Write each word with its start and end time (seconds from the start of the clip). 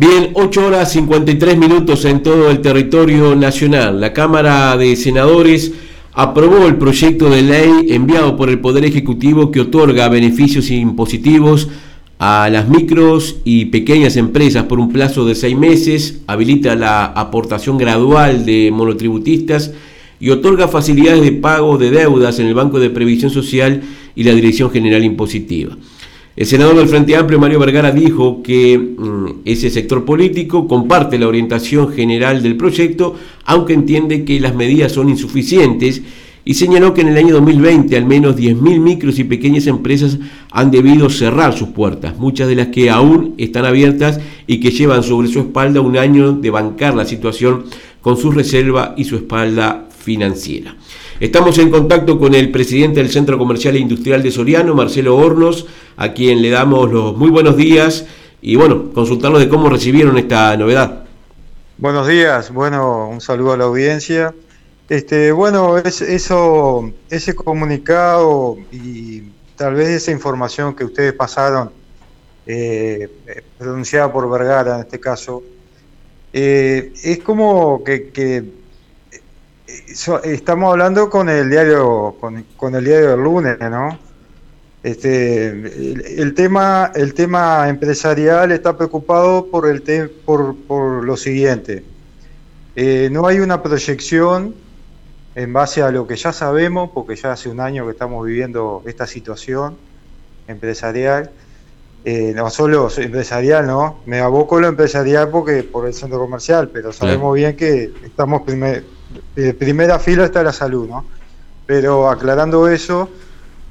Bien, 0.00 0.30
8 0.32 0.66
horas 0.66 0.92
53 0.92 1.58
minutos 1.58 2.06
en 2.06 2.22
todo 2.22 2.50
el 2.50 2.62
territorio 2.62 3.36
nacional. 3.36 4.00
La 4.00 4.14
Cámara 4.14 4.74
de 4.78 4.96
Senadores 4.96 5.72
aprobó 6.14 6.66
el 6.66 6.76
proyecto 6.76 7.28
de 7.28 7.42
ley 7.42 7.70
enviado 7.90 8.34
por 8.34 8.48
el 8.48 8.60
Poder 8.60 8.86
Ejecutivo 8.86 9.50
que 9.50 9.60
otorga 9.60 10.08
beneficios 10.08 10.70
impositivos 10.70 11.68
a 12.18 12.48
las 12.50 12.66
micros 12.66 13.36
y 13.44 13.66
pequeñas 13.66 14.16
empresas 14.16 14.64
por 14.64 14.80
un 14.80 14.90
plazo 14.90 15.26
de 15.26 15.34
seis 15.34 15.54
meses, 15.54 16.22
habilita 16.26 16.74
la 16.76 17.04
aportación 17.04 17.76
gradual 17.76 18.46
de 18.46 18.70
monotributistas 18.72 19.72
y 20.18 20.30
otorga 20.30 20.68
facilidades 20.68 21.20
de 21.20 21.32
pago 21.32 21.76
de 21.76 21.90
deudas 21.90 22.38
en 22.38 22.46
el 22.46 22.54
Banco 22.54 22.80
de 22.80 22.88
Previsión 22.88 23.30
Social 23.30 23.82
y 24.16 24.24
la 24.24 24.32
Dirección 24.32 24.70
General 24.70 25.04
Impositiva. 25.04 25.76
El 26.40 26.46
senador 26.46 26.74
del 26.76 26.88
Frente 26.88 27.14
Amplio, 27.16 27.38
Mario 27.38 27.58
Vergara, 27.58 27.92
dijo 27.92 28.42
que 28.42 28.78
mm, 28.78 29.40
ese 29.44 29.68
sector 29.68 30.06
político 30.06 30.66
comparte 30.66 31.18
la 31.18 31.28
orientación 31.28 31.92
general 31.92 32.42
del 32.42 32.56
proyecto, 32.56 33.14
aunque 33.44 33.74
entiende 33.74 34.24
que 34.24 34.40
las 34.40 34.54
medidas 34.54 34.92
son 34.92 35.10
insuficientes, 35.10 36.00
y 36.42 36.54
señaló 36.54 36.94
que 36.94 37.02
en 37.02 37.08
el 37.08 37.18
año 37.18 37.34
2020 37.34 37.94
al 37.94 38.06
menos 38.06 38.36
10.000 38.36 38.80
micros 38.80 39.18
y 39.18 39.24
pequeñas 39.24 39.66
empresas 39.66 40.18
han 40.50 40.70
debido 40.70 41.10
cerrar 41.10 41.54
sus 41.54 41.68
puertas, 41.68 42.16
muchas 42.16 42.48
de 42.48 42.54
las 42.54 42.68
que 42.68 42.88
aún 42.88 43.34
están 43.36 43.66
abiertas 43.66 44.18
y 44.46 44.60
que 44.60 44.70
llevan 44.70 45.02
sobre 45.02 45.28
su 45.28 45.40
espalda 45.40 45.82
un 45.82 45.98
año 45.98 46.32
de 46.32 46.48
bancar 46.48 46.94
la 46.94 47.04
situación 47.04 47.64
con 48.00 48.16
su 48.16 48.30
reserva 48.30 48.94
y 48.96 49.04
su 49.04 49.16
espalda 49.16 49.88
financiera. 49.90 50.74
Estamos 51.20 51.58
en 51.58 51.70
contacto 51.70 52.18
con 52.18 52.34
el 52.34 52.50
presidente 52.50 53.00
del 53.00 53.10
Centro 53.10 53.36
Comercial 53.36 53.76
e 53.76 53.78
Industrial 53.78 54.22
de 54.22 54.30
Soriano, 54.30 54.74
Marcelo 54.74 55.18
Hornos, 55.18 55.66
a 55.98 56.14
quien 56.14 56.40
le 56.40 56.48
damos 56.48 56.90
los 56.90 57.14
muy 57.14 57.28
buenos 57.28 57.58
días 57.58 58.06
y 58.40 58.56
bueno, 58.56 58.90
consultarnos 58.94 59.38
de 59.38 59.50
cómo 59.50 59.68
recibieron 59.68 60.16
esta 60.16 60.56
novedad. 60.56 61.04
Buenos 61.76 62.08
días, 62.08 62.50
bueno, 62.50 63.06
un 63.10 63.20
saludo 63.20 63.52
a 63.52 63.58
la 63.58 63.64
audiencia. 63.64 64.34
Este, 64.88 65.30
bueno, 65.30 65.76
es, 65.76 66.00
eso, 66.00 66.90
ese 67.10 67.34
comunicado 67.34 68.56
y 68.72 69.24
tal 69.56 69.74
vez 69.74 69.88
esa 69.88 70.12
información 70.12 70.74
que 70.74 70.86
ustedes 70.86 71.12
pasaron, 71.12 71.70
eh, 72.46 73.10
pronunciada 73.58 74.10
por 74.10 74.30
Vergara 74.30 74.76
en 74.76 74.80
este 74.80 74.98
caso, 74.98 75.42
eh, 76.32 76.94
es 77.04 77.18
como 77.18 77.84
que 77.84 78.59
estamos 80.24 80.70
hablando 80.70 81.10
con 81.10 81.28
el 81.28 81.50
diario, 81.50 82.16
con, 82.20 82.74
el 82.74 82.84
diario 82.84 83.10
del 83.10 83.20
lunes, 83.20 83.58
¿no? 83.60 83.98
Este, 84.82 85.48
el, 85.48 86.32
tema, 86.34 86.90
el 86.94 87.12
tema 87.12 87.68
empresarial 87.68 88.50
está 88.50 88.76
preocupado 88.76 89.46
por 89.46 89.68
el 89.68 89.82
por, 90.24 90.56
por 90.56 91.04
lo 91.04 91.16
siguiente. 91.16 91.84
Eh, 92.76 93.08
no 93.12 93.26
hay 93.26 93.40
una 93.40 93.62
proyección 93.62 94.54
en 95.34 95.52
base 95.52 95.82
a 95.82 95.90
lo 95.90 96.06
que 96.06 96.16
ya 96.16 96.32
sabemos, 96.32 96.90
porque 96.94 97.16
ya 97.16 97.32
hace 97.32 97.48
un 97.48 97.60
año 97.60 97.84
que 97.84 97.92
estamos 97.92 98.24
viviendo 98.24 98.82
esta 98.86 99.06
situación 99.06 99.76
empresarial. 100.48 101.30
Eh, 102.04 102.32
no 102.34 102.48
solo 102.48 102.88
empresarial, 102.96 103.66
¿no? 103.66 104.00
Me 104.06 104.20
aboco 104.20 104.58
lo 104.58 104.68
empresarial 104.68 105.28
porque 105.28 105.62
por 105.62 105.86
el 105.86 105.92
centro 105.92 106.18
comercial, 106.18 106.70
pero 106.72 106.94
sabemos 106.94 107.34
bien 107.34 107.54
que 107.56 107.92
estamos 108.02 108.40
primer, 108.42 108.84
primera 109.58 109.98
fila 109.98 110.24
está 110.24 110.42
la 110.42 110.52
salud, 110.52 110.88
¿no? 110.88 111.04
Pero 111.66 112.08
aclarando 112.08 112.68
eso, 112.68 113.08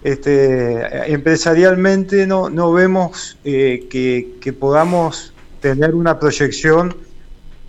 este, 0.03 1.11
empresarialmente 1.11 2.25
no, 2.25 2.49
no 2.49 2.71
vemos 2.71 3.37
eh, 3.43 3.87
que, 3.89 4.53
podamos 4.53 5.33
tener 5.59 5.93
una 5.93 6.19
proyección 6.19 6.95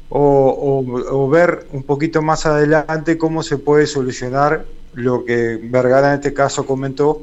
o, 0.09 1.29
ver 1.31 1.67
un 1.73 1.83
poquito 1.83 2.23
más 2.23 2.47
adelante 2.47 3.19
cómo 3.19 3.43
se 3.43 3.59
puede 3.59 3.87
solucionar 3.87 4.65
lo 4.95 5.25
que 5.25 5.59
Vergara 5.63 6.09
en 6.09 6.15
este 6.15 6.35
caso 6.35 6.67
comentó, 6.67 7.23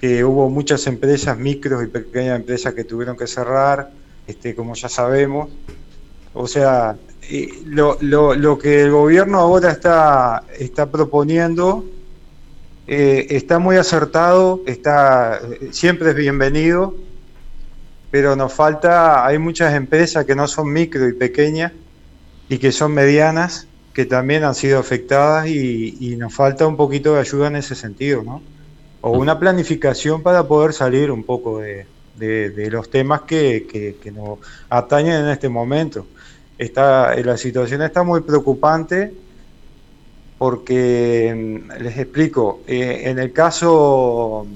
que 0.00 0.24
hubo 0.24 0.48
muchas 0.48 0.86
empresas, 0.86 1.36
micros 1.38 1.84
y 1.84 1.86
pequeñas 1.88 2.38
empresas 2.38 2.72
que 2.72 2.84
tuvieron 2.84 3.16
que 3.16 3.26
cerrar, 3.26 3.90
este, 4.26 4.54
como 4.54 4.74
ya 4.74 4.88
sabemos. 4.88 5.50
O 6.32 6.46
sea, 6.46 6.96
lo, 7.66 7.98
lo, 8.00 8.58
que 8.58 8.82
el 8.82 8.90
gobierno 8.90 9.38
ahora 9.38 9.70
está, 9.70 10.44
está 10.58 10.90
proponiendo 10.90 11.84
eh, 12.86 13.36
está 13.36 13.58
muy 13.58 13.76
acertado, 13.76 14.62
está, 14.64 15.42
siempre 15.72 16.10
es 16.10 16.16
bienvenido, 16.16 16.94
pero 18.10 18.34
nos 18.34 18.54
falta, 18.54 19.26
hay 19.26 19.36
muchas 19.36 19.74
empresas 19.74 20.24
que 20.24 20.34
no 20.34 20.48
son 20.48 20.72
micro 20.72 21.06
y 21.06 21.12
pequeñas 21.12 21.72
y 22.48 22.56
que 22.56 22.72
son 22.72 22.94
medianas, 22.94 23.66
que 23.92 24.06
también 24.06 24.44
han 24.44 24.54
sido 24.54 24.78
afectadas 24.78 25.48
y, 25.48 26.16
nos 26.18 26.34
falta 26.34 26.66
un 26.66 26.78
poquito 26.78 27.14
de 27.14 27.20
ayuda 27.20 27.48
en 27.48 27.56
ese 27.56 27.74
sentido, 27.74 28.22
¿no? 28.22 28.40
O 29.02 29.10
una 29.10 29.38
planificación 29.38 30.22
para 30.22 30.48
poder 30.48 30.72
salir 30.72 31.10
un 31.10 31.24
poco 31.24 31.58
de, 31.58 31.86
de, 32.16 32.70
los 32.70 32.90
temas 32.90 33.22
que, 33.22 33.96
que 34.02 34.10
nos 34.10 34.38
atañen 34.70 35.24
en 35.24 35.28
este 35.28 35.50
momento 35.50 36.06
está, 36.58 37.14
la 37.16 37.36
situación 37.36 37.82
está 37.82 38.02
muy 38.02 38.20
preocupante 38.20 39.14
porque 40.36 41.34
mm, 41.34 41.82
les 41.82 41.98
explico, 41.98 42.60
eh, 42.66 43.02
en 43.04 43.18
el 43.18 43.32
caso, 43.32 44.46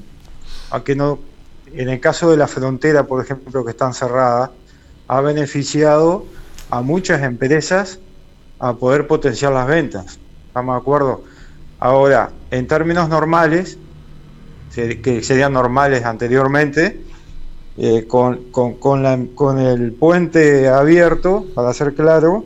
aunque 0.71 0.95
no, 0.95 1.19
en 1.73 1.89
el 1.89 2.01
caso 2.01 2.31
de 2.31 2.37
la 2.37 2.49
frontera, 2.49 3.07
por 3.07 3.25
ejemplo, 3.25 3.65
que 3.65 3.71
están 3.71 3.95
cerradas, 3.95 4.51
ha 5.09 5.21
beneficiado 5.21 6.27
a 6.71 6.83
muchas 6.83 7.23
empresas 7.23 7.99
a 8.59 8.75
poder 8.75 9.07
potenciar 9.07 9.53
las 9.53 9.67
ventas. 9.67 10.19
¿Estamos 10.47 10.77
de 10.77 10.81
acuerdo? 10.81 11.25
Ahora, 11.81 12.31
en 12.51 12.67
términos 12.67 13.09
normales, 13.09 13.77
que 14.75 15.23
serían 15.23 15.53
normales 15.53 16.05
anteriormente, 16.05 17.01
eh, 17.77 18.07
con, 18.07 18.51
con, 18.51 18.75
con, 18.75 19.03
la, 19.03 19.19
con, 19.35 19.59
el 19.59 19.93
puente 19.93 20.69
abierto, 20.69 21.47
para 21.55 21.73
ser 21.73 21.95
claro, 21.95 22.45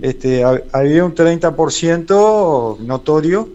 este, 0.00 0.44
había 0.44 1.04
un 1.04 1.14
30% 1.14 2.78
notorio 2.78 3.48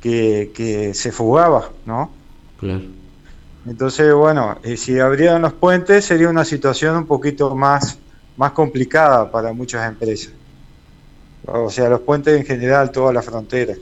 que, 0.00 0.52
que, 0.54 0.94
se 0.94 1.10
fugaba, 1.10 1.70
¿no? 1.86 2.10
Claro. 2.58 2.82
Entonces, 3.66 4.14
bueno, 4.14 4.58
eh, 4.62 4.76
si 4.76 4.98
abrieran 4.98 5.42
los 5.42 5.52
puentes 5.52 6.04
sería 6.04 6.28
una 6.28 6.44
situación 6.44 6.96
un 6.96 7.06
poquito 7.06 7.54
más, 7.54 7.98
más 8.36 8.52
complicada 8.52 9.30
para 9.30 9.52
muchas 9.52 9.86
empresas. 9.88 10.32
O 11.46 11.70
sea, 11.70 11.88
los 11.88 12.00
puentes 12.00 12.38
en 12.38 12.46
general, 12.46 12.90
toda 12.90 13.12
la 13.12 13.22
frontera. 13.22 13.74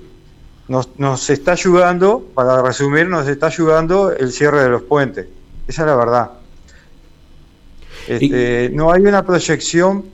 Nos, 0.68 0.98
nos 0.98 1.30
está 1.30 1.52
ayudando, 1.52 2.26
para 2.34 2.62
resumir, 2.62 3.08
nos 3.08 3.28
está 3.28 3.46
ayudando 3.46 4.10
el 4.12 4.32
cierre 4.32 4.62
de 4.62 4.68
los 4.68 4.82
puentes. 4.82 5.26
Esa 5.66 5.82
es 5.82 5.88
la 5.88 5.96
verdad. 5.96 6.30
Este, 8.08 8.70
no 8.70 8.90
hay 8.90 9.02
una 9.02 9.24
proyección 9.24 10.06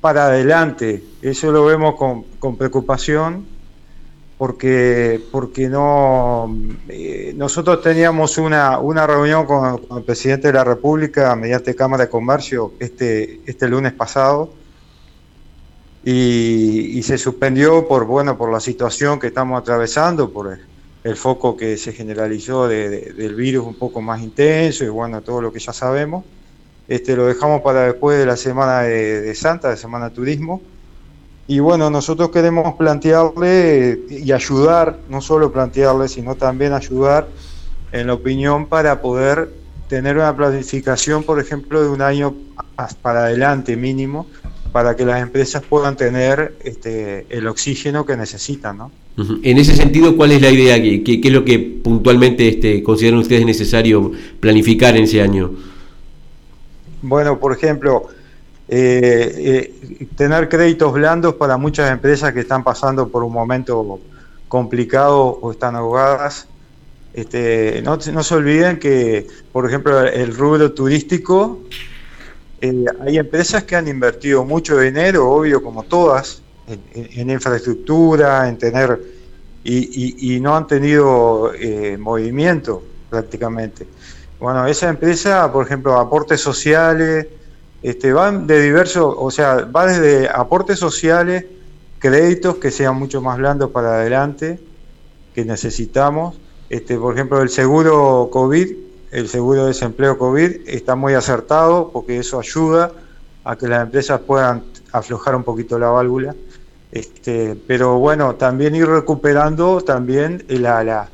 para 0.00 0.26
adelante, 0.26 1.02
eso 1.20 1.52
lo 1.52 1.66
vemos 1.66 1.96
con, 1.96 2.56
preocupación 2.56 3.44
porque, 4.38 5.20
porque 5.30 5.68
no, 5.68 6.56
eh, 6.88 7.34
nosotros 7.36 7.82
teníamos 7.82 8.38
una, 8.38 8.78
una 8.78 9.06
reunión 9.06 9.44
con, 9.44 9.80
el 9.98 10.02
presidente 10.04 10.48
de 10.48 10.54
la 10.54 10.64
República 10.64 11.36
mediante 11.36 11.74
Cámara 11.74 12.04
de 12.04 12.10
Comercio 12.10 12.72
este, 12.80 13.40
este 13.44 13.68
lunes 13.68 13.92
pasado 13.92 14.50
y, 16.02 17.02
se 17.02 17.18
suspendió 17.18 17.86
por, 17.86 18.06
bueno, 18.06 18.38
por 18.38 18.50
la 18.50 18.60
situación 18.60 19.18
que 19.18 19.26
estamos 19.26 19.60
atravesando, 19.60 20.30
por 20.32 20.58
el, 21.02 21.16
foco 21.16 21.56
que 21.56 21.76
se 21.76 21.92
generalizó 21.92 22.66
del 22.66 23.34
virus 23.34 23.66
un 23.66 23.74
poco 23.74 24.00
más 24.00 24.22
intenso 24.22 24.84
y 24.84 24.88
bueno, 24.88 25.20
todo 25.20 25.42
lo 25.42 25.52
que 25.52 25.58
ya 25.58 25.72
sabemos. 25.72 26.24
Este, 26.88 27.16
lo 27.16 27.26
dejamos 27.26 27.62
para 27.62 27.84
después 27.84 28.18
de 28.18 28.26
la 28.26 28.36
semana 28.36 28.82
de, 28.82 29.34
Santa, 29.34 29.70
de 29.70 29.76
Semana 29.76 30.10
Turismo. 30.10 30.62
Y 31.48 31.60
bueno, 31.60 31.90
nosotros 31.90 32.30
queremos 32.30 32.74
plantearle 32.74 34.00
y 34.10 34.32
ayudar, 34.32 34.98
no 35.08 35.20
solo 35.20 35.52
plantearle, 35.52 36.08
sino 36.08 36.34
también 36.34 36.72
ayudar 36.72 37.28
en 37.92 38.08
la 38.08 38.14
opinión 38.14 38.66
para 38.66 39.00
poder 39.00 39.50
tener 39.88 40.16
una 40.16 40.36
planificación, 40.36 41.22
por 41.22 41.40
ejemplo, 41.40 41.82
de 41.82 41.88
un 41.88 42.02
año 42.02 42.34
para 43.02 43.26
adelante 43.26 43.76
mínimo, 43.76 44.26
para 44.72 44.96
que 44.96 45.04
las 45.04 45.22
empresas 45.22 45.62
puedan 45.62 45.96
tener 45.96 46.56
este, 46.64 47.26
el 47.30 47.46
oxígeno 47.46 48.04
que 48.04 48.16
necesitan. 48.16 48.78
¿no? 48.78 48.90
En 49.42 49.58
ese 49.58 49.76
sentido, 49.76 50.16
¿cuál 50.16 50.32
es 50.32 50.42
la 50.42 50.50
idea? 50.50 50.80
¿Qué, 50.82 51.02
qué 51.02 51.28
es 51.28 51.32
lo 51.32 51.44
que 51.44 51.58
puntualmente 51.58 52.48
este, 52.48 52.82
consideran 52.82 53.20
ustedes 53.20 53.46
necesario 53.46 54.12
planificar 54.40 54.96
en 54.96 55.04
ese 55.04 55.22
año? 55.22 55.52
Bueno, 57.02 57.38
por 57.38 57.52
ejemplo, 57.52 58.08
eh, 58.68 59.72
eh, 60.00 60.06
tener 60.16 60.48
créditos 60.48 60.92
blandos 60.92 61.34
para 61.34 61.56
muchas 61.56 61.90
empresas 61.90 62.32
que 62.32 62.40
están 62.40 62.64
pasando 62.64 63.08
por 63.08 63.22
un 63.22 63.32
momento 63.32 64.00
complicado 64.48 65.38
o 65.40 65.52
están 65.52 65.76
ahogadas. 65.76 66.48
Este, 67.14 67.80
no, 67.82 67.98
se 68.00 68.34
olviden 68.34 68.78
que, 68.78 69.26
por 69.52 69.66
ejemplo, 69.66 70.02
el 70.02 70.36
rubro 70.36 70.72
turístico 70.72 71.60
eh, 72.60 72.84
hay 73.00 73.18
empresas 73.18 73.64
que 73.64 73.76
han 73.76 73.88
invertido 73.88 74.44
mucho 74.44 74.78
dinero, 74.78 75.30
obvio, 75.30 75.62
como 75.62 75.82
todas, 75.82 76.42
en, 76.66 77.30
infraestructura, 77.30 78.48
en 78.48 78.58
tener, 78.58 79.00
y, 79.62 80.38
no 80.40 80.56
han 80.56 80.66
tenido 80.66 81.52
eh, 81.54 81.96
movimiento 81.98 82.82
prácticamente. 83.10 83.86
Bueno, 84.38 84.66
esa 84.66 84.88
empresa, 84.88 85.50
por 85.50 85.64
ejemplo, 85.64 85.98
aportes 85.98 86.40
sociales, 86.40 87.26
este, 87.82 88.12
van 88.12 88.46
de 88.46 88.60
diversos, 88.60 89.14
o 89.16 89.30
sea, 89.30 89.64
va 89.64 89.86
desde 89.86 90.28
aportes 90.28 90.78
sociales, 90.78 91.46
créditos 91.98 92.56
que 92.56 92.70
sean 92.70 92.96
mucho 92.96 93.22
más 93.22 93.38
blandos 93.38 93.70
para 93.70 93.94
adelante, 93.94 94.60
que 95.34 95.44
necesitamos. 95.44 96.36
Este, 96.68 96.98
por 96.98 97.14
ejemplo, 97.14 97.40
el 97.40 97.48
seguro 97.48 98.28
COVID, 98.30 98.76
el 99.12 99.28
seguro 99.28 99.62
de 99.62 99.68
desempleo 99.68 100.18
COVID 100.18 100.68
está 100.68 100.96
muy 100.96 101.14
acertado 101.14 101.90
porque 101.92 102.18
eso 102.18 102.38
ayuda 102.38 102.92
a 103.44 103.56
que 103.56 103.68
las 103.68 103.82
empresas 103.82 104.20
puedan 104.20 104.64
aflojar 104.92 105.34
un 105.34 105.44
poquito 105.44 105.78
la 105.78 105.88
válvula. 105.88 106.34
Este, 106.92 107.56
pero 107.66 107.98
bueno, 107.98 108.34
también 108.34 108.74
ir 108.74 108.86
recuperando 108.86 109.80
también 109.80 110.44
la, 110.48 110.82
la, 110.84 111.08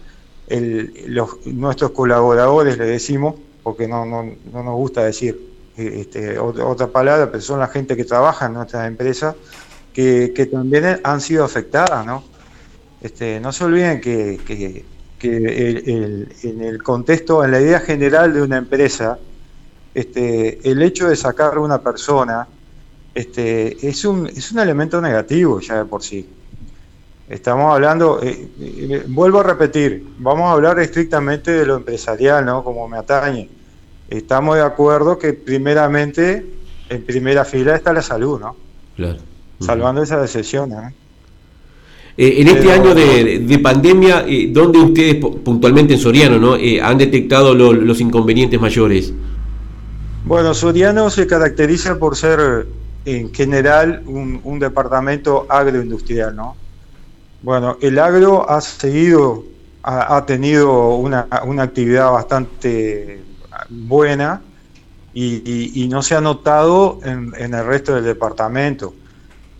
los, 0.60 1.46
nuestros 1.46 1.92
colaboradores, 1.92 2.78
le 2.78 2.84
decimos, 2.84 3.36
porque 3.62 3.88
no, 3.88 4.04
no, 4.04 4.24
no 4.52 4.62
nos 4.62 4.74
gusta 4.74 5.04
decir 5.04 5.38
eh, 5.76 5.98
este, 6.00 6.38
otra 6.38 6.88
palabra, 6.88 7.30
pero 7.30 7.42
son 7.42 7.58
la 7.58 7.68
gente 7.68 7.96
que 7.96 8.04
trabaja 8.04 8.46
en 8.46 8.54
nuestras 8.54 8.86
empresas 8.86 9.34
que, 9.92 10.32
que 10.34 10.46
también 10.46 11.00
han 11.02 11.20
sido 11.20 11.44
afectadas, 11.44 12.04
¿no? 12.04 12.24
Este, 13.00 13.40
no 13.40 13.52
se 13.52 13.64
olviden 13.64 14.00
que, 14.00 14.40
que, 14.46 14.84
en 15.22 16.62
el 16.62 16.82
contexto, 16.82 17.44
en 17.44 17.52
la 17.52 17.60
idea 17.60 17.80
general 17.80 18.32
de 18.34 18.42
una 18.42 18.58
empresa, 18.58 19.18
este, 19.94 20.58
el 20.68 20.82
hecho 20.82 21.08
de 21.08 21.16
sacar 21.16 21.54
a 21.54 21.60
una 21.60 21.80
persona 21.80 22.48
este, 23.14 23.86
es, 23.86 24.04
un, 24.04 24.26
es 24.26 24.50
un 24.52 24.58
elemento 24.58 25.00
negativo 25.00 25.60
ya 25.60 25.78
de 25.78 25.84
por 25.84 26.02
sí. 26.02 26.28
Estamos 27.28 27.72
hablando, 27.72 28.20
eh, 28.22 28.48
eh, 28.60 29.04
vuelvo 29.06 29.40
a 29.40 29.42
repetir, 29.44 30.06
vamos 30.18 30.44
a 30.44 30.52
hablar 30.52 30.78
estrictamente 30.80 31.52
de 31.52 31.64
lo 31.64 31.76
empresarial, 31.76 32.44
¿no? 32.44 32.64
Como 32.64 32.86
me 32.88 32.98
atañe. 32.98 33.48
Estamos 34.10 34.56
de 34.56 34.62
acuerdo 34.62 35.18
que 35.18 35.32
primeramente, 35.32 36.44
en 36.88 37.02
primera 37.04 37.44
fila 37.44 37.76
está 37.76 37.92
la 37.92 38.02
salud, 38.02 38.40
¿no? 38.40 38.56
Claro. 38.96 39.18
Salvando 39.60 40.02
esa 40.02 40.20
decisión, 40.20 40.70
¿no? 40.70 40.92
Eh, 42.18 42.42
en 42.42 42.48
este 42.48 42.70
año 42.70 42.94
de, 42.94 43.58
pandemia, 43.62 44.24
eh, 44.26 44.50
¿dónde 44.52 44.80
ustedes, 44.80 45.14
puntualmente 45.14 45.94
en 45.94 46.00
Soriano, 46.00 46.38
¿no? 46.38 46.54
han 46.54 46.98
detectado 46.98 47.54
los 47.54 48.00
inconvenientes 48.00 48.60
mayores? 48.60 49.14
Bueno, 50.26 50.52
Soriano 50.52 51.08
se 51.08 51.26
caracteriza 51.26 51.98
por 51.98 52.16
ser, 52.16 52.66
en 53.06 53.32
general, 53.32 54.02
un, 54.04 54.40
un 54.44 54.58
departamento 54.58 55.46
agroindustrial, 55.48 56.36
¿no? 56.36 56.56
Bueno, 57.42 57.76
el 57.80 57.98
agro 57.98 58.48
ha 58.48 58.60
seguido, 58.60 59.42
ha, 59.82 60.24
tenido 60.26 60.94
una, 60.94 61.26
actividad 61.58 62.12
bastante 62.12 63.20
buena 63.68 64.40
y, 65.12 65.88
no 65.90 66.02
se 66.02 66.14
ha 66.14 66.20
notado 66.20 67.00
en, 67.02 67.34
el 67.34 67.66
resto 67.66 67.96
del 67.96 68.04
departamento. 68.04 68.94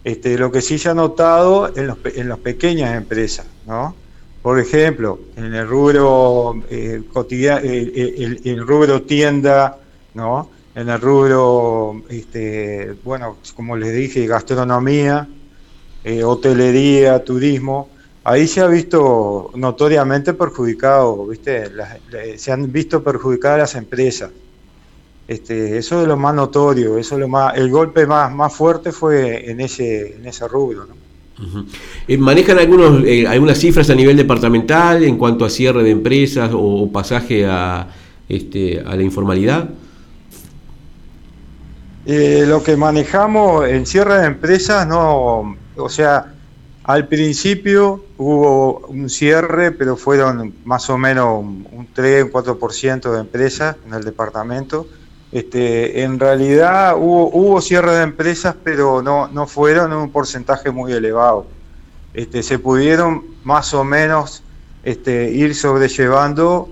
Este, 0.05 0.38
lo 0.38 0.52
que 0.52 0.61
sí 0.61 0.79
se 0.79 0.90
ha 0.90 0.94
notado 0.94 1.73
en, 1.76 1.88
los, 1.88 1.99
las 2.17 2.38
pequeñas 2.38 2.96
empresas, 2.96 3.46
¿no? 3.67 3.96
Por 4.43 4.58
ejemplo, 4.61 5.20
en 5.37 5.55
el 5.55 5.69
rubro 5.69 6.62
eh, 6.70 7.02
cotidiano, 7.12 7.61
el, 7.64 8.64
rubro 8.67 9.02
tienda, 9.02 9.78
¿no? 10.14 10.50
En 10.75 10.88
el 10.88 11.00
rubro, 11.00 12.02
este, 12.08 12.94
bueno, 13.05 13.38
como 13.56 13.76
les 13.76 13.93
dije, 13.93 14.26
gastronomía, 14.26 15.28
eh, 16.04 16.25
hotelería, 16.25 17.22
turismo, 17.25 17.88
ahí 18.25 18.46
se 18.46 18.60
ha 18.60 18.66
visto 18.66 19.50
notoriamente 19.54 20.34
perjudicado, 20.34 21.26
¿viste? 21.26 21.70
se 22.37 22.52
han 22.52 22.70
visto 22.72 23.02
perjudicadas 23.02 23.58
las 23.58 23.75
empresas. 23.75 24.31
Este, 25.28 25.78
eso 25.78 26.02
es 26.02 26.08
lo 26.08 26.16
más 26.16 26.34
notorio, 26.34 26.99
eso 26.99 27.14
es 27.14 27.20
lo 27.20 27.28
más, 27.28 27.56
el 27.56 27.70
golpe 27.70 28.06
más, 28.06 28.32
más 28.34 28.52
fuerte 28.52 28.90
fue 28.90 29.50
en 29.50 29.60
ese, 29.60 30.16
en 30.16 30.26
ese 30.26 30.49
rubro, 30.49 30.87
¿no? 30.87 31.02
Eh, 32.06 32.19
¿Manejan 32.19 32.58
algunos, 32.58 33.04
eh, 33.04 33.26
algunas 33.26 33.58
cifras 33.58 33.90
a 33.90 33.94
nivel 33.94 34.16
departamental 34.16 35.02
en 35.02 35.16
cuanto 35.16 35.44
a 35.44 35.50
cierre 35.50 35.82
de 35.82 35.90
empresas 35.90 36.50
o, 36.52 36.90
pasaje 36.93 37.46
a, 37.46 37.88
este, 38.28 38.81
a 38.81 38.96
la 38.96 39.02
informalidad? 39.02 39.70
lo 42.04 42.62
que 42.64 42.76
manejamos 42.76 43.69
en 43.69 43.87
cierre 43.87 44.19
de 44.19 44.26
empresas 44.26 44.88
no, 44.88 45.56
o 45.76 45.88
sea, 45.88 46.34
al 46.84 47.06
principio 47.06 48.04
hubo 48.19 48.80
un 48.88 49.08
cierre, 49.08 49.70
pero 49.70 49.96
fueron 49.96 50.54
más 50.64 50.90
o 50.90 50.98
menos 50.98 51.40
un 51.40 51.88
3, 51.92 52.24
un 52.24 52.32
4% 52.32 53.12
de 53.12 53.20
empresas 53.20 53.76
en 53.86 53.94
el 53.94 54.02
departamento. 54.02 54.88
Este, 55.30 56.02
en 56.02 56.19
realidad 56.19 56.96
hubo, 56.96 57.28
hubo 57.28 57.60
cierre 57.60 57.92
de 57.92 58.02
empresas, 58.02 58.56
pero 58.64 59.00
no, 59.00 59.28
no 59.28 59.46
fueron 59.46 59.92
un 59.92 60.10
porcentaje 60.10 60.70
muy 60.70 60.92
elevado. 60.92 61.46
Este, 62.14 62.42
se 62.42 62.58
pudieron 62.58 63.22
más 63.44 63.72
o 63.75 63.84
menos 63.84 64.42
este, 64.82 65.30
ir 65.30 65.54
sobrellevando 65.54 66.68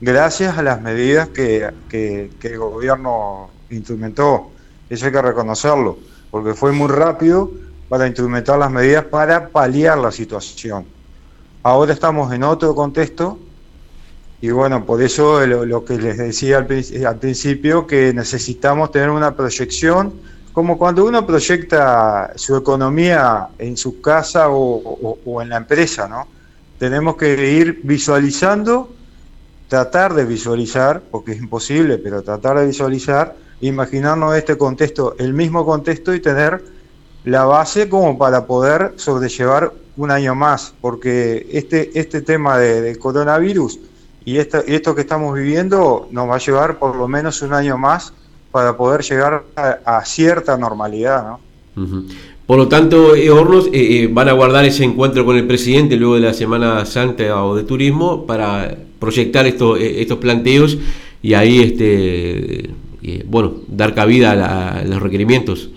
gracias 0.00 0.58
a 0.58 0.62
las 0.62 0.82
medidas 0.82 1.28
que, 1.28 1.70
que 1.88 2.30
el 2.42 2.58
gobierno 2.58 3.48
instrumentó. 3.70 4.50
Eso 4.90 5.06
hay 5.06 5.12
que 5.12 5.22
reconocerlo, 5.22 5.98
porque 6.30 6.52
fue 6.52 6.72
muy 6.72 6.88
rápido 6.88 7.50
para 7.94 8.08
instrumentar 8.08 8.58
las 8.58 8.72
medidas 8.72 9.04
para 9.04 9.50
paliar 9.50 9.96
la 9.96 10.10
situación. 10.10 10.84
Ahora 11.62 11.92
estamos 11.92 12.32
en 12.32 12.42
otro 12.42 12.74
contexto 12.74 13.38
y 14.40 14.50
bueno, 14.50 14.84
por 14.84 15.00
eso 15.00 15.46
lo, 15.46 15.84
que 15.84 15.96
les 15.98 16.18
decía 16.18 16.58
al, 16.58 16.66
principio, 17.20 17.86
que 17.86 18.12
necesitamos 18.12 18.90
tener 18.90 19.10
una 19.10 19.36
proyección, 19.36 20.12
como 20.52 20.76
cuando 20.76 21.04
uno 21.04 21.24
proyecta 21.24 22.32
su 22.34 22.56
economía 22.56 23.50
en 23.60 23.76
su 23.76 24.00
casa 24.00 24.48
o, 24.48 25.40
en 25.40 25.50
la 25.50 25.58
empresa, 25.58 26.08
¿no? 26.08 26.26
Tenemos 26.80 27.14
que 27.14 27.48
ir 27.48 27.78
visualizando, 27.84 28.92
tratar 29.68 30.14
de 30.14 30.24
visualizar, 30.24 31.00
porque 31.12 31.30
es 31.30 31.38
imposible, 31.38 31.98
pero 31.98 32.24
tratar 32.24 32.58
de 32.58 32.66
visualizar, 32.66 33.36
imaginarnos 33.60 34.34
este 34.34 34.58
contexto, 34.58 35.14
el 35.20 35.32
mismo 35.32 35.64
contexto 35.64 36.12
y 36.12 36.18
tener 36.18 36.73
la 37.24 37.44
base 37.44 37.88
como 37.88 38.18
para 38.18 38.46
poder 38.46 38.92
sobrellevar 38.96 39.72
un 39.96 40.10
año 40.10 40.34
más, 40.34 40.74
porque 40.80 41.46
este, 41.52 41.98
este 41.98 42.20
tema 42.20 42.58
de, 42.58 42.96
coronavirus 42.98 43.78
y 44.24 44.38
esto, 44.38 44.58
esto 44.66 44.94
que 44.94 45.02
estamos 45.02 45.34
viviendo 45.34 46.08
nos 46.10 46.28
va 46.28 46.36
a 46.36 46.38
llevar 46.38 46.78
por 46.78 46.96
lo 46.96 47.08
menos 47.08 47.42
un 47.42 47.52
año 47.52 47.78
más 47.78 48.12
para 48.50 48.76
poder 48.76 49.02
llegar 49.02 49.44
a, 49.56 50.04
cierta 50.04 50.56
normalidad. 50.56 51.38
¿no? 51.76 52.04
Por 52.46 52.58
lo 52.58 52.68
tanto, 52.68 53.14
eh, 53.16 53.30
Hornos, 53.30 53.66
eh, 53.66 53.70
eh, 53.72 54.08
van 54.10 54.28
a 54.28 54.32
guardar 54.32 54.64
ese 54.64 54.84
encuentro 54.84 55.24
con 55.24 55.36
el 55.36 55.46
presidente 55.46 55.96
luego 55.96 56.16
de 56.16 56.20
la 56.20 56.34
Semana 56.34 56.84
Santa 56.84 57.44
o 57.44 57.56
de 57.56 57.64
Turismo 57.64 58.26
para 58.26 58.76
proyectar 58.98 59.46
estos, 59.46 59.80
estos 59.80 60.18
planteos 60.18 60.78
y 61.22 61.34
ahí, 61.34 61.60
este, 61.62 62.70
bueno, 63.26 63.54
dar 63.66 63.94
cabida 63.94 64.78
a 64.78 64.84
los 64.84 65.00
requerimientos. 65.00 65.70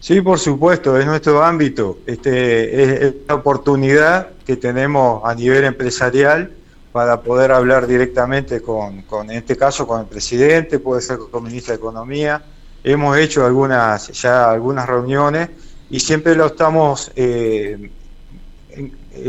Sí, 0.00 0.20
por 0.20 0.38
supuesto, 0.38 0.96
es 0.96 1.06
nuestro 1.06 1.42
ámbito. 1.42 1.98
Este, 2.06 3.06
es, 3.06 3.14
la 3.26 3.34
oportunidad 3.34 4.28
que 4.46 4.56
tenemos 4.56 5.22
a 5.24 5.34
nivel 5.34 5.64
empresarial 5.64 6.52
para 6.92 7.20
poder 7.20 7.50
hablar 7.50 7.86
directamente 7.86 8.62
con, 8.62 9.04
en 9.24 9.30
este 9.30 9.56
caso, 9.56 9.86
con 9.86 10.00
el 10.00 10.06
presidente, 10.06 10.78
puede 10.78 11.02
ser 11.02 11.18
con 11.18 11.44
el 11.44 11.48
ministro 11.50 11.72
de 11.72 11.78
Economía. 11.78 12.42
Hemos 12.84 13.18
hecho 13.18 13.44
algunas, 13.44 14.08
ya 14.08 14.50
algunas 14.50 14.86
reuniones 14.86 15.50
y 15.90 15.98
siempre 15.98 16.36
lo 16.36 16.46
estamos, 16.46 17.10
eh, 17.16 17.90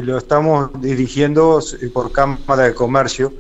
lo 0.04 0.18
estamos 0.20 0.70
dirigiendo 0.80 1.60
por 1.92 2.12
Cámara 2.12 2.64
de 2.64 2.76
Comercio, 2.76 3.34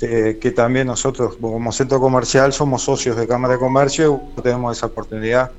eh, 0.00 0.38
que 0.40 0.52
también 0.52 0.86
nosotros 0.86 1.36
como 1.40 1.72
centro 1.72 2.00
comercial 2.00 2.52
somos 2.52 2.82
socios 2.82 3.16
de 3.16 3.26
Cámara 3.26 3.54
de 3.54 3.60
Comercio 3.60 4.20
tenemos 4.42 4.76
esa 4.76 4.86
oportunidad 4.86 5.50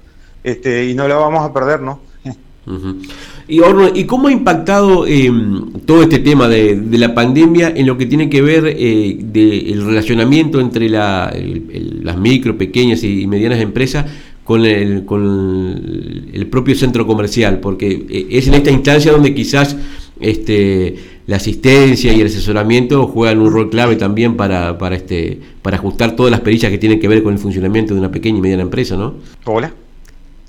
este, 0.44 0.90
y 0.90 0.94
no 0.94 1.08
la 1.08 1.16
vamos 1.16 1.44
a 1.44 1.54
perder, 1.54 1.82
¿no? 1.82 2.00
Y, 3.48 3.60
¿Y 3.96 4.04
cómo 4.06 4.28
ha 4.28 4.32
impactado 4.32 5.06
em, 5.06 5.74
todo 5.86 6.04
este 6.04 6.20
tema 6.20 6.48
de, 6.48 6.82
la 6.92 7.14
pandemia 7.14 7.74
en 7.76 7.88
lo 7.88 7.98
que 7.98 8.06
tiene 8.06 8.30
que 8.30 8.42
ver 8.42 8.66
eh, 8.68 9.18
del 9.20 9.86
relacionamiento 9.86 10.62
entre 10.62 10.90
las 10.90 12.18
micro, 12.18 12.58
pequeñas 12.58 13.04
y 13.04 13.28
medianas 13.28 13.60
empresas 13.60 14.06
con 14.44 14.66
el, 14.66 15.06
con 15.06 16.30
el 16.34 16.48
propio 16.48 16.76
centro 16.76 17.06
comercial? 17.06 17.60
Porque 17.60 18.06
eh, 18.10 18.28
es 18.30 18.48
en 18.48 18.54
esta 18.54 18.72
instancia 18.72 19.12
donde 19.12 19.34
quizás 19.34 19.76
este, 20.22 20.96
la 21.28 21.36
asistencia 21.36 22.14
y 22.14 22.22
el 22.22 22.28
asesoramiento 22.28 23.08
juegan 23.08 23.40
un 23.40 23.52
rol 23.52 23.70
clave 23.70 23.98
también 23.98 24.38
para, 24.38 24.78
para, 24.78 24.96
este, 24.96 25.40
para 25.62 25.76
ajustar 25.76 26.16
todas 26.16 26.32
las 26.32 26.40
perillas 26.40 26.72
que 26.72 26.78
tienen 26.78 27.02
que 27.02 27.10
ver 27.10 27.24
con 27.24 27.34
el 27.34 27.40
funcionamiento 27.40 27.94
de 27.94 28.00
una 28.00 28.12
pequeña 28.12 28.38
y 28.38 28.42
mediana 28.42 28.64
empresa, 28.64 28.96
¿no? 28.96 29.16
Hola. 29.46 29.74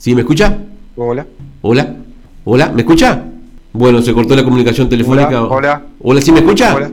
¿Sí 0.04 0.14
me 0.14 0.20
escucha? 0.20 0.58
Hola. 0.96 1.26
Hola. 1.62 1.96
Hola, 2.44 2.70
¿me 2.72 2.82
escucha? 2.82 3.24
Bueno, 3.72 4.02
se 4.02 4.12
cortó 4.12 4.36
la 4.36 4.44
comunicación 4.44 4.86
telefónica. 4.86 5.44
Hola. 5.44 5.82
Hola, 5.98 6.20
¿sí 6.20 6.30
me 6.30 6.40
escucha? 6.40 6.74
Hola. 6.74 6.90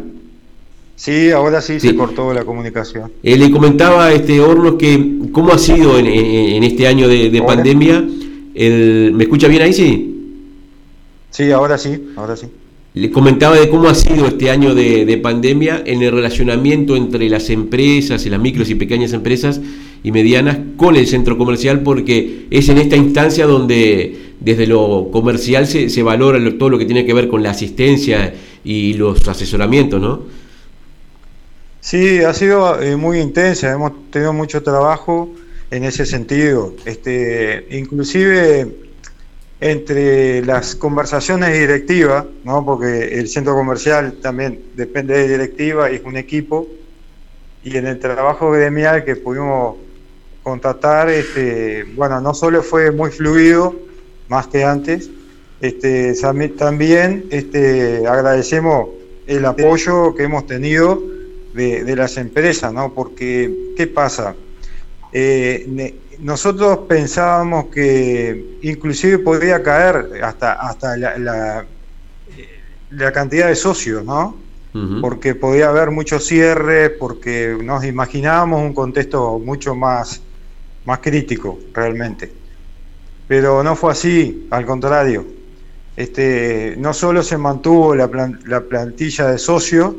Sí, 0.95 1.29
ahora 1.29 1.59
sí, 1.59 1.81
se 1.81 1.93
cortó 1.93 2.33
la 2.33 2.45
comunicación. 2.45 3.11
Eh, 3.21 3.35
le 3.35 3.51
comentaba 3.51 4.13
este 4.13 4.39
Hornos 4.39 4.75
que 4.75 5.27
cómo 5.33 5.51
ha 5.51 5.57
sido 5.57 5.99
en, 5.99 6.63
este 6.63 6.87
año 6.87 7.09
de, 7.09 7.43
pandemia. 7.45 8.01
El, 8.55 9.11
¿Me 9.13 9.25
escucha 9.25 9.49
bien 9.49 9.63
ahí, 9.63 9.73
sí? 9.73 10.47
Sí, 11.31 11.51
ahora 11.51 11.77
sí, 11.77 12.13
ahora 12.15 12.37
sí. 12.37 12.47
Le 12.93 13.11
comentaba 13.11 13.57
de 13.57 13.67
cómo 13.67 13.89
ha 13.89 13.95
sido 13.95 14.25
este 14.25 14.49
año 14.49 14.73
de, 14.73 15.19
pandemia 15.21 15.83
en 15.85 16.01
el 16.01 16.13
relacionamiento 16.13 16.95
entre 16.95 17.27
las 17.27 17.49
empresas, 17.49 18.25
las 18.25 18.39
micros 18.39 18.69
y 18.69 18.75
pequeñas 18.75 19.11
empresas 19.11 19.59
y 20.03 20.11
medianas 20.11 20.57
con 20.77 20.95
el 20.95 21.07
centro 21.07 21.37
comercial, 21.37 21.81
porque 21.81 22.47
es 22.49 22.69
en 22.69 22.77
esta 22.77 22.95
instancia 22.95 23.45
donde 23.45 24.33
desde 24.39 24.65
lo 24.67 25.09
comercial 25.11 25.67
se, 25.67 25.89
se 25.89 26.03
valora 26.03 26.39
todo 26.57 26.69
lo 26.69 26.77
que 26.77 26.85
tiene 26.85 27.05
que 27.05 27.13
ver 27.13 27.27
con 27.27 27.43
la 27.43 27.51
asistencia 27.51 28.33
y 28.63 28.93
los 28.95 29.27
asesoramientos, 29.27 30.01
¿no? 30.01 30.21
Sí, 31.79 32.19
ha 32.23 32.33
sido 32.33 32.79
eh, 32.81 32.95
muy 32.95 33.19
intensa, 33.19 33.71
hemos 33.71 34.11
tenido 34.11 34.33
mucho 34.33 34.61
trabajo 34.61 35.29
en 35.71 35.83
ese 35.83 36.05
sentido. 36.05 36.75
Este, 36.85 37.65
inclusive 37.71 38.67
entre 39.59 40.43
las 40.43 40.75
conversaciones 40.75 41.53
directivas, 41.57 42.25
¿no? 42.43 42.65
porque 42.65 43.19
el 43.19 43.27
centro 43.27 43.53
comercial 43.53 44.13
también 44.21 44.59
depende 44.75 45.15
de 45.15 45.27
directiva 45.27 45.91
y 45.91 45.95
es 45.95 46.03
un 46.03 46.17
equipo, 46.17 46.67
y 47.63 47.77
en 47.77 47.85
el 47.85 47.99
trabajo 47.99 48.51
gremial 48.51 49.05
que 49.05 49.15
pudimos 49.15 49.75
contratar, 50.43 51.09
este, 51.09 51.83
bueno, 51.95 52.19
no 52.21 52.33
solo 52.33 52.63
fue 52.63 52.91
muy 52.91 53.11
fluido, 53.11 53.75
más 54.27 54.47
que 54.47 54.63
antes, 54.63 55.09
este, 55.61 56.15
también 56.57 57.25
este, 57.29 58.07
agradecemos 58.07 58.89
el 59.27 59.45
apoyo 59.45 60.15
que 60.15 60.23
hemos 60.23 60.47
tenido 60.47 61.01
de, 61.53 61.95
las 61.95 62.17
empresas, 62.17 62.73
¿no? 62.73 62.93
Porque, 62.93 63.73
¿qué 63.77 63.87
pasa? 63.87 64.35
Eh, 65.13 65.95
nosotros 66.19 66.79
pensábamos 66.87 67.65
que 67.65 68.57
inclusive 68.61 69.19
podría 69.19 69.61
caer 69.61 70.23
hasta, 70.23 70.53
hasta 70.53 70.97
la, 70.97 71.65
la, 72.89 73.11
cantidad 73.11 73.47
de 73.47 73.55
socios, 73.55 74.05
¿no? 74.05 74.37
Porque 75.01 75.35
podía 75.35 75.67
haber 75.67 75.91
muchos 75.91 76.25
cierres, 76.25 76.91
porque 76.97 77.57
nos 77.61 77.83
imaginábamos 77.83 78.61
un 78.61 78.73
contexto 78.73 79.37
mucho 79.37 79.75
más, 79.75 80.21
más 80.85 80.99
crítico, 80.99 81.59
realmente. 81.73 82.31
Pero 83.27 83.63
no 83.63 83.75
fue 83.75 83.91
así, 83.91 84.47
al 84.49 84.65
contrario. 84.65 85.25
Este, 85.95 86.75
no 86.77 86.93
solo 86.93 87.21
se 87.23 87.37
mantuvo 87.37 87.95
la, 87.95 88.09
la 88.45 88.61
plantilla 88.61 89.27
de 89.27 89.37
socios, 89.37 89.93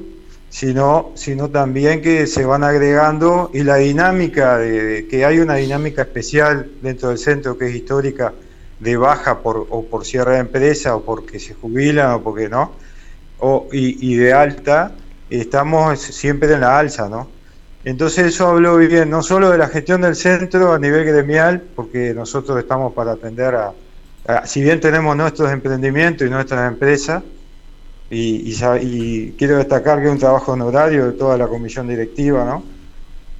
sino, 0.52 1.12
sino 1.14 1.48
también 1.48 2.02
que 2.02 2.26
se 2.26 2.44
van 2.44 2.62
agregando 2.62 3.50
y 3.54 3.62
la 3.62 3.76
dinámica, 3.76 4.58
de, 4.58 5.06
que 5.08 5.24
hay 5.24 5.38
una 5.38 5.54
dinámica 5.54 6.02
especial 6.02 6.70
dentro 6.82 7.08
del 7.08 7.16
centro 7.16 7.56
que 7.56 7.68
es 7.68 7.74
histórica 7.74 8.34
de 8.78 8.96
baja 8.98 9.38
por, 9.38 9.66
o 9.70 9.84
por 9.86 10.04
cierre 10.04 10.34
de 10.34 10.40
empresa 10.40 10.94
o 10.94 11.02
porque 11.04 11.38
se 11.38 11.54
jubilan 11.54 12.10
o 12.12 12.22
porque 12.22 12.50
no, 12.50 12.72
o, 13.38 13.66
y, 13.72 14.14
de 14.16 14.34
alta, 14.34 14.92
estamos 15.30 16.00
siempre 16.00 16.52
en 16.52 16.60
la 16.60 16.78
alza, 16.78 17.08
¿no? 17.08 17.28
Entonces 17.84 18.26
eso 18.26 18.46
habló 18.48 18.76
bien, 18.76 19.10
no 19.10 19.22
solo 19.22 19.50
de 19.50 19.58
la 19.58 19.68
gestión 19.68 20.02
del 20.02 20.14
centro 20.14 20.72
a 20.72 20.78
nivel 20.78 21.04
gremial, 21.04 21.62
porque 21.74 22.14
nosotros 22.14 22.58
estamos 22.58 22.92
para 22.92 23.12
atender 23.12 23.54
a 23.54 23.72
si 24.44 24.62
bien 24.62 24.80
tenemos 24.80 25.16
nuestros 25.16 25.50
emprendimientos 25.50 26.26
y 26.26 26.30
nuestras 26.30 26.70
empresas, 26.70 27.22
y, 28.10 29.32
quiero 29.38 29.56
destacar 29.56 30.00
que 30.00 30.06
es 30.06 30.12
un 30.12 30.18
trabajo 30.18 30.52
honorario 30.52 31.06
de 31.06 31.12
toda 31.12 31.38
la 31.38 31.48
comisión 31.48 31.88
directiva, 31.88 32.44
¿no? 32.44 32.62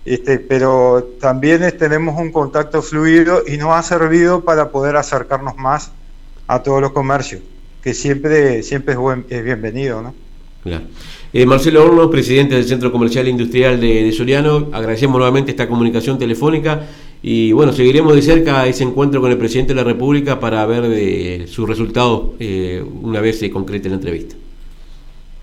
Este, 0.05 0.39
pero 0.39 1.11
también 1.21 1.61
tenemos 1.79 2.19
un 2.19 2.33
contacto 2.33 2.83
fluido 2.83 3.43
y 3.47 3.59
nos 3.59 3.77
ha 3.77 3.83
servido 3.83 4.45
para 4.45 4.71
poder 4.71 4.97
acercarnos 4.97 5.57
más 5.57 5.93
a 6.49 6.63
todos 6.63 6.81
los 6.81 6.93
comercios, 6.93 7.43
que 7.83 7.93
siempre, 7.93 8.63
siempre 8.63 8.97
es, 9.29 9.45
bienvenido, 9.45 10.03
¿no? 10.03 10.15
Claro. 10.63 10.85
Eh, 11.33 11.47
Marcelo 11.47 11.85
Hornos, 11.85 12.11
presidente 12.11 12.55
del 12.55 12.65
Centro 12.65 12.93
Comercial 12.93 13.27
e 13.27 13.31
Industrial 13.31 13.81
de, 13.81 14.13
Soriano, 14.13 14.69
agradecemos 14.73 15.17
nuevamente 15.17 15.51
esta 15.51 15.67
comunicación 15.67 16.19
telefónica 16.19 16.83
y 17.23 17.53
bueno, 17.53 17.73
seguiremos 17.73 18.15
de 18.15 18.23
cerca 18.23 18.67
ese 18.67 18.85
encuentro 18.85 19.21
con 19.21 19.31
el 19.31 19.39
presidente 19.39 19.75
de 19.75 19.81
la 19.81 19.85
República 19.85 20.39
para 20.39 20.65
ver 20.67 20.89
de 20.89 21.47
sus 21.49 21.69
resultados 21.69 22.31
eh, 22.39 22.85
una 23.03 23.21
vez 23.21 23.39
se 23.39 23.51
concrete 23.51 23.89
la 23.89 23.97
entrevista. 23.97 24.37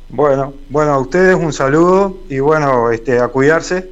Bueno, 0.09 0.53
bueno, 0.69 0.93
a 0.93 0.99
ustedes 0.99 1.35
un 1.35 1.53
saludo 1.53 2.17
y 2.29 2.39
bueno, 2.39 2.91
este, 2.91 3.19
a 3.19 3.27
cuidarse, 3.27 3.89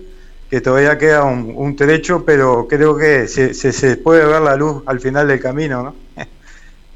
que 0.50 0.62
todavía 0.62 0.98
queda 0.98 1.24
un, 1.24 1.76
trecho, 1.76 2.24
pero 2.26 2.68
creo 2.68 2.96
que 2.96 3.28
se, 3.28 3.54
se, 3.54 3.98
puede 3.98 4.26
ver 4.26 4.42
la 4.42 4.56
luz 4.56 4.82
al 4.86 5.00
final 5.00 5.28
del 5.28 5.40
camino, 5.40 5.84
¿no? 5.84 5.96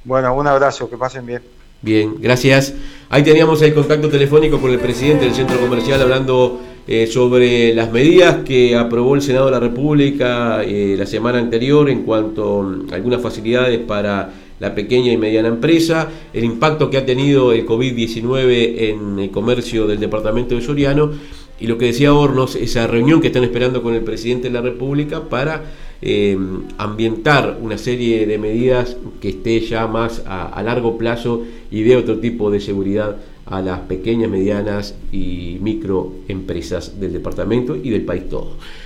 bueno, 0.06 0.34
un 0.36 0.48
abrazo, 0.48 0.90
que 0.90 0.98
pasen 0.98 1.26
bien. 1.26 1.42
Bien, 1.82 2.16
gracias. 2.20 2.76
Ahí 3.10 3.24
teníamos 3.24 3.60
el 3.64 3.74
contacto 3.74 4.08
telefónico 4.08 4.62
con 4.62 4.72
el 4.72 4.78
presidente 4.78 5.26
del 5.26 5.34
centro 5.34 5.60
comercial 5.60 6.00
hablando 6.00 6.60
eh, 6.88 7.08
sobre 7.08 7.74
las 7.74 7.92
medidas 7.92 8.44
que 8.46 8.76
aprobó 8.76 9.16
el 9.16 9.22
Senado 9.24 9.48
de 9.48 9.52
la 9.52 9.60
República 9.60 10.64
eh, 10.64 10.96
la 10.96 11.08
semana 11.08 11.40
anterior 11.40 11.90
en 11.90 12.04
cuanto 12.04 12.86
a 12.92 12.96
algunas 12.96 13.20
facilidades 13.20 13.80
para 13.80 14.32
la 14.60 14.76
pequeña 14.76 15.12
y 15.12 15.18
mediana 15.18 15.48
empresa, 15.48 16.08
el 16.34 16.44
impacto 16.44 16.92
que 16.92 16.98
ha 16.98 17.06
tenido 17.06 17.52
el 17.52 17.66
COVID-19 17.66 18.92
en 18.92 19.18
el 19.18 19.32
comercio 19.32 19.88
del 19.88 20.00
departamento 20.00 20.54
de 20.54 20.62
Soriano 20.62 21.12
y 21.60 21.66
lo 21.66 21.80
que 21.80 21.86
decía 21.86 22.14
Hornos, 22.14 22.56
esa 22.56 22.86
reunión 22.86 23.22
que 23.22 23.28
están 23.28 23.44
esperando 23.44 23.82
con 23.82 23.96
el 23.96 24.04
presidente 24.04 24.50
de 24.50 24.54
la 24.54 24.62
República 24.62 25.30
para 25.30 25.64
eh, 26.02 26.38
ambientar 26.78 27.60
una 27.62 27.78
serie 27.78 28.26
de 28.26 28.38
medidas 28.38 28.98
que 29.20 29.30
esté 29.30 29.60
ya 29.60 29.86
más 29.86 30.24
a, 30.26 30.62
largo 30.64 30.98
plazo 30.98 31.44
y 31.70 31.84
de 31.84 31.96
otro 31.96 32.20
tipo 32.20 32.50
de 32.50 32.60
seguridad 32.60 33.18
a 33.46 33.62
las 33.62 33.82
pequeñas, 33.82 34.30
medianas 34.30 34.96
y 35.12 35.58
microempresas 35.62 37.00
del 37.00 37.14
departamento 37.14 37.76
y 37.76 37.90
del 37.90 38.04
país 38.04 38.30
todo. 38.30 38.56